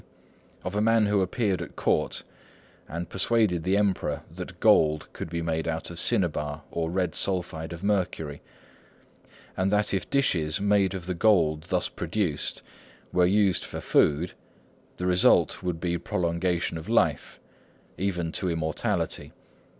[0.01, 0.05] C.,
[0.63, 2.23] of a man who appeared at court
[2.87, 7.71] and persuaded the Emperor that gold could be made out of cinnabar or red sulphide
[7.71, 8.41] of mercury;
[9.55, 12.63] and that if dishes made of the gold thus produced
[13.13, 14.33] were used for food,
[14.97, 17.39] the result would be prolongation of life,
[17.95, 19.33] even to immortality.